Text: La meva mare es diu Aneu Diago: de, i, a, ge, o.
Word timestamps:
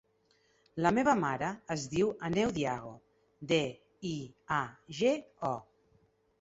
La 0.85 0.91
meva 0.97 1.13
mare 1.23 1.49
es 1.75 1.83
diu 1.91 2.09
Aneu 2.31 2.55
Diago: 2.57 2.95
de, 3.55 3.61
i, 4.15 4.17
a, 4.59 4.61
ge, 5.03 5.15
o. 5.55 5.57